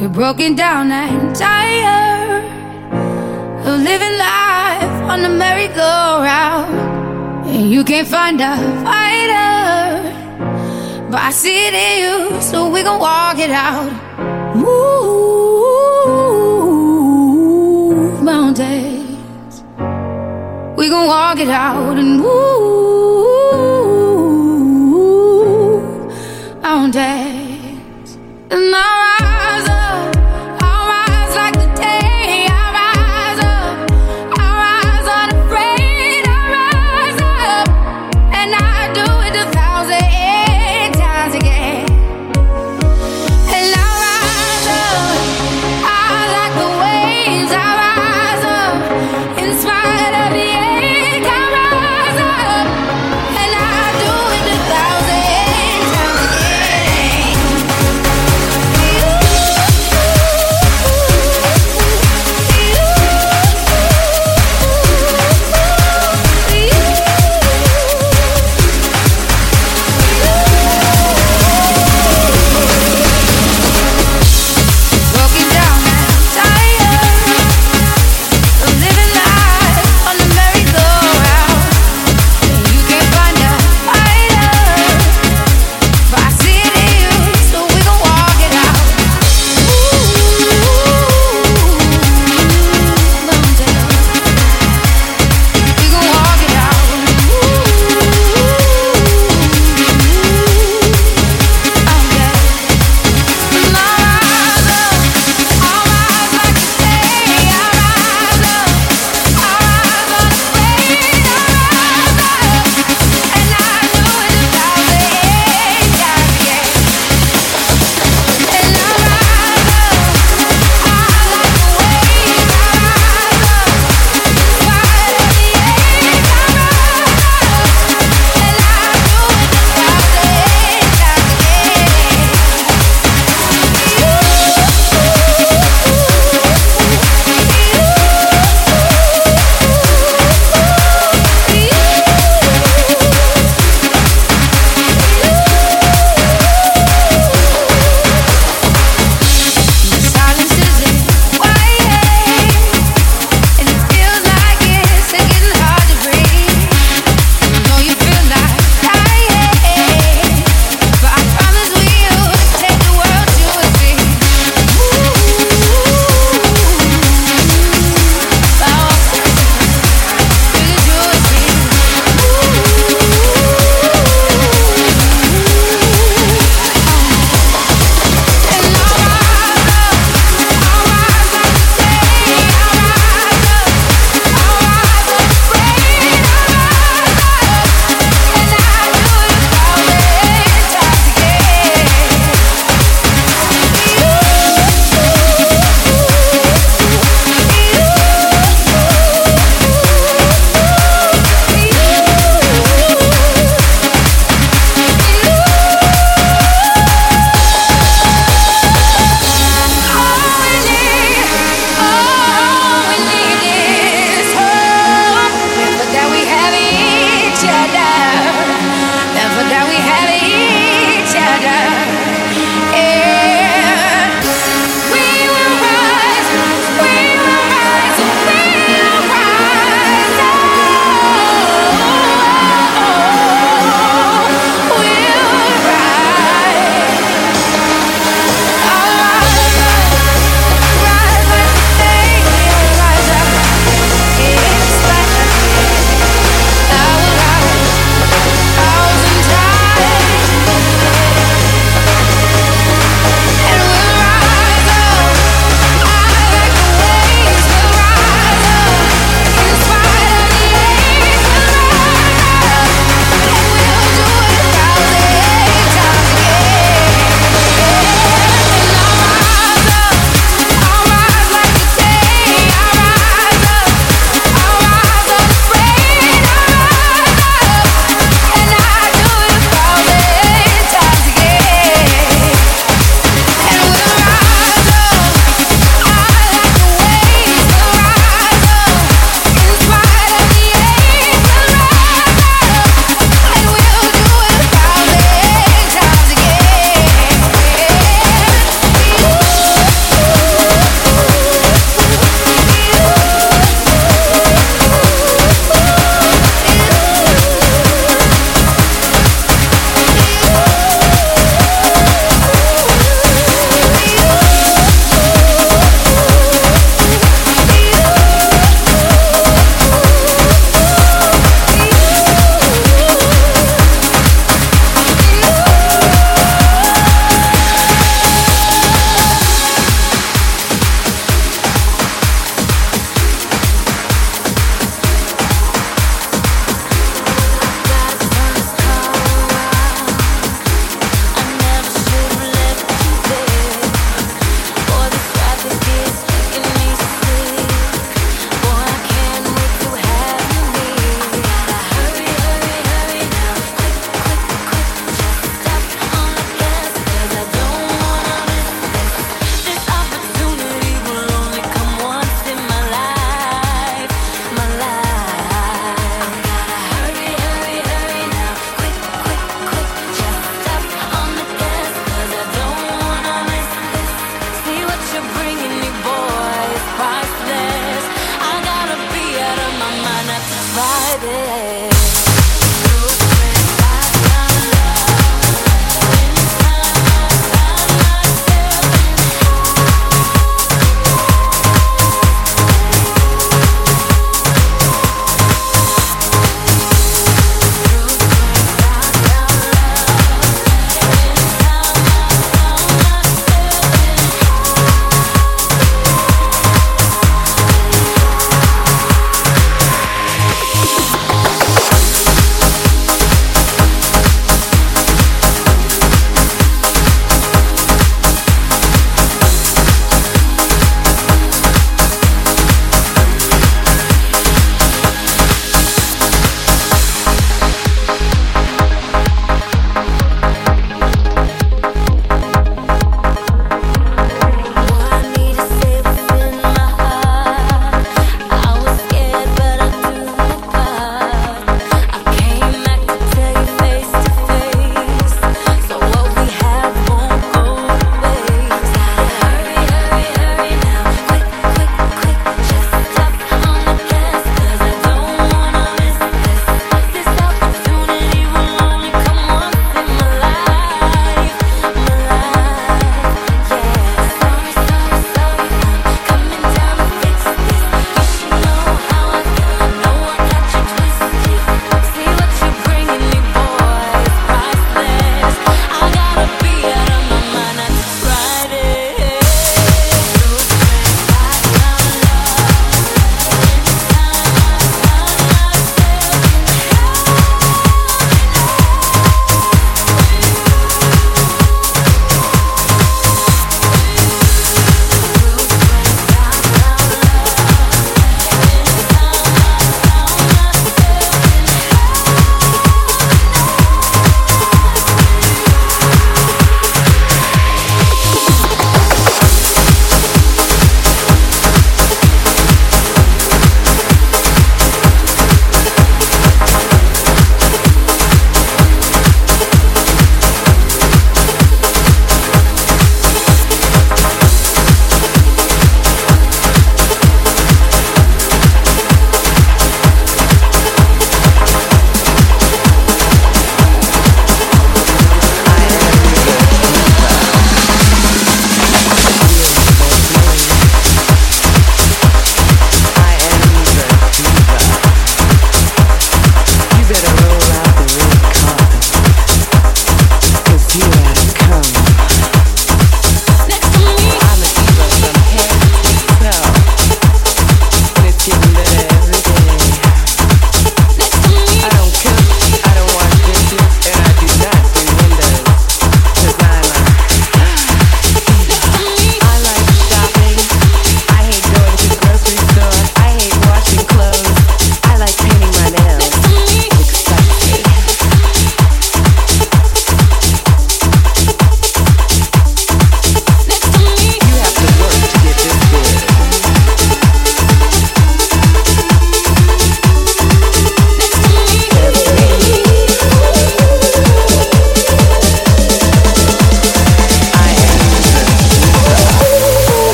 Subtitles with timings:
[0.00, 2.44] You're broken down and tired
[3.66, 6.74] of living life on the merry-go-round.
[7.46, 10.00] And you can't find a fighter.
[11.10, 13.92] But I see it in you, so we gon' walk it out.
[14.56, 14.72] Move
[18.22, 19.62] mountains.
[20.78, 22.40] We gon' walk it out and move
[26.62, 28.16] mountains.
[28.50, 29.09] And I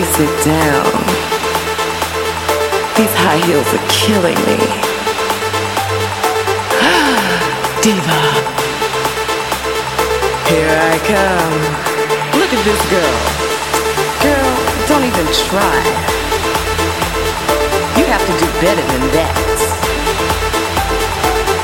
[0.00, 0.84] Sit down.
[2.96, 4.56] These high heels are killing me.
[7.84, 8.20] Diva.
[10.48, 11.60] Here I come.
[12.40, 13.20] Look at this girl.
[14.24, 14.56] Girl,
[14.88, 15.84] don't even try.
[17.96, 19.36] You have to do better than that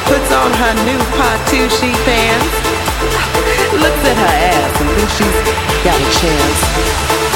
[0.07, 2.55] puts on her new Partouche pants,
[3.83, 5.39] looks at her ass and thinks she's
[5.83, 7.36] got a chance.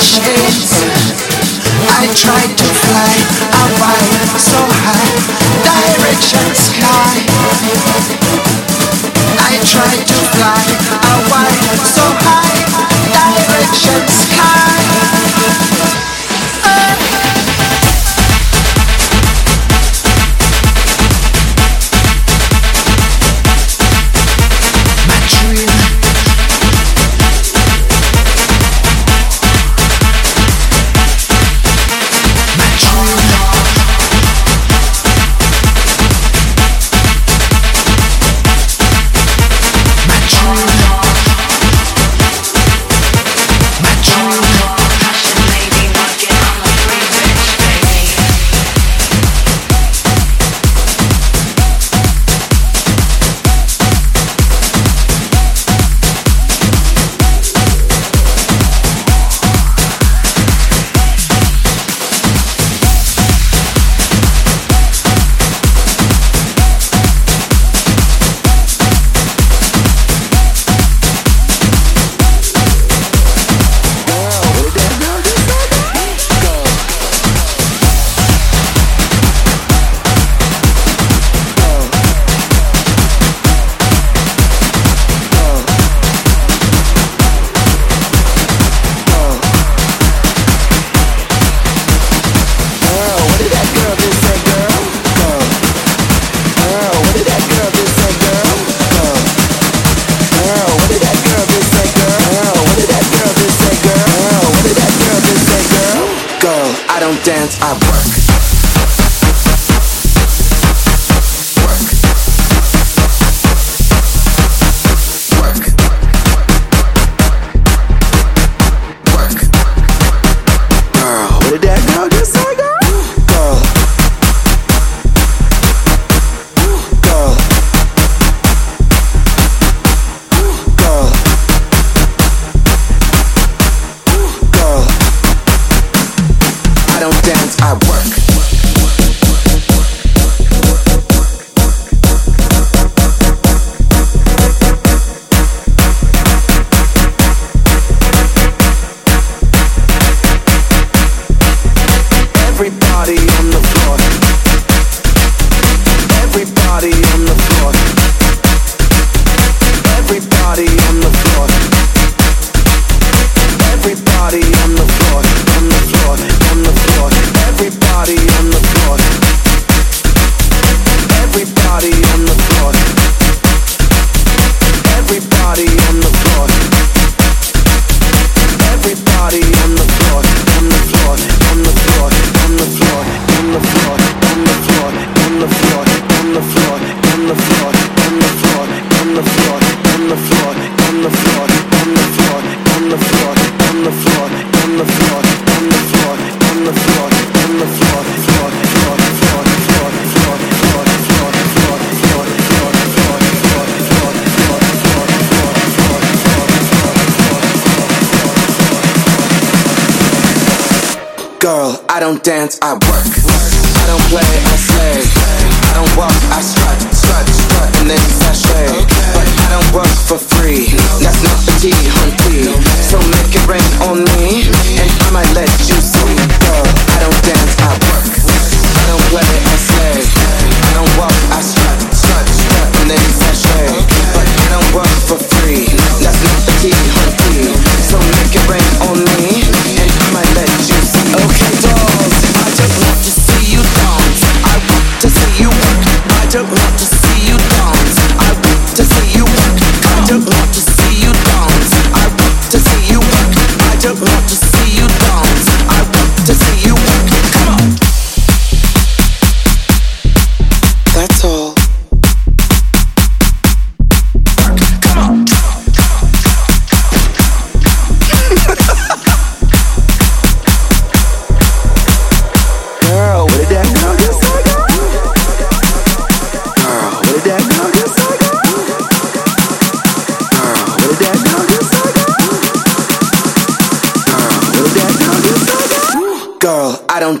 [0.00, 0.72] chains.
[1.92, 3.12] I tried to fly
[3.68, 4.04] away
[4.40, 5.12] so high,
[5.64, 7.16] direction sky.
[9.36, 10.64] I tried to fly
[11.16, 12.49] away so high.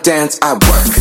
[0.02, 0.99] dance, I work.